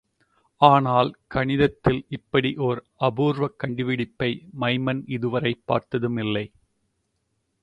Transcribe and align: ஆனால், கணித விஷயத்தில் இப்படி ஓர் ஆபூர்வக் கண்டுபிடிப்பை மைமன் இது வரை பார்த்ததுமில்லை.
ஆனால், 0.61 1.09
கணித 1.27 1.59
விஷயத்தில் 1.59 2.05
இப்படி 2.09 2.55
ஓர் 2.59 2.79
ஆபூர்வக் 2.99 3.55
கண்டுபிடிப்பை 3.57 4.31
மைமன் 4.59 5.03
இது 5.07 5.29
வரை 5.29 5.61
பார்த்ததுமில்லை. 5.65 6.45